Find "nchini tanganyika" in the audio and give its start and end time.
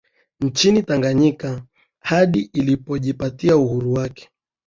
0.41-1.63